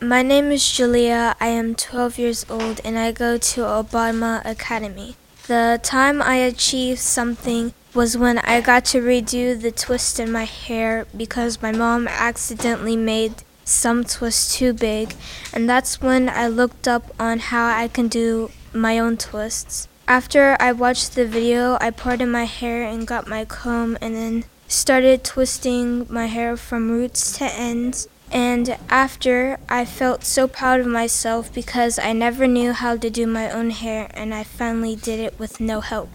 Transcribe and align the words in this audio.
My 0.00 0.20
name 0.20 0.52
is 0.52 0.60
Jaliah. 0.60 1.36
I 1.40 1.46
am 1.46 1.74
12 1.74 2.18
years 2.18 2.44
old 2.50 2.82
and 2.84 2.98
I 2.98 3.12
go 3.12 3.38
to 3.38 3.60
Obama 3.62 4.44
Academy. 4.44 5.16
The 5.46 5.80
time 5.82 6.20
I 6.20 6.36
achieved 6.36 6.98
something 6.98 7.72
was 7.94 8.14
when 8.14 8.36
I 8.40 8.60
got 8.60 8.84
to 8.86 9.00
redo 9.00 9.58
the 9.58 9.72
twist 9.72 10.20
in 10.20 10.30
my 10.30 10.44
hair 10.44 11.06
because 11.16 11.62
my 11.62 11.72
mom 11.72 12.06
accidentally 12.08 12.94
made 12.94 13.42
some 13.64 14.04
twist 14.04 14.58
too 14.58 14.74
big, 14.74 15.14
and 15.54 15.66
that's 15.66 16.02
when 16.02 16.28
I 16.28 16.46
looked 16.46 16.86
up 16.86 17.14
on 17.18 17.38
how 17.38 17.66
I 17.66 17.88
can 17.88 18.08
do 18.08 18.50
my 18.74 18.98
own 18.98 19.16
twists. 19.16 19.88
After 20.06 20.58
I 20.60 20.72
watched 20.72 21.14
the 21.14 21.24
video, 21.24 21.78
I 21.80 21.90
parted 21.90 22.26
my 22.26 22.44
hair 22.44 22.82
and 22.82 23.06
got 23.06 23.26
my 23.26 23.46
comb 23.46 23.96
and 24.02 24.14
then 24.14 24.44
started 24.68 25.24
twisting 25.24 26.06
my 26.10 26.26
hair 26.26 26.54
from 26.58 26.90
roots 26.90 27.38
to 27.38 27.44
ends. 27.46 28.08
And 28.32 28.76
after, 28.90 29.58
I 29.68 29.84
felt 29.84 30.24
so 30.24 30.48
proud 30.48 30.80
of 30.80 30.86
myself 30.86 31.52
because 31.52 31.98
I 31.98 32.12
never 32.12 32.46
knew 32.46 32.72
how 32.72 32.96
to 32.96 33.10
do 33.10 33.26
my 33.26 33.50
own 33.50 33.70
hair 33.70 34.10
and 34.14 34.34
I 34.34 34.42
finally 34.42 34.96
did 34.96 35.20
it 35.20 35.38
with 35.38 35.60
no 35.60 35.80
help. 35.80 36.08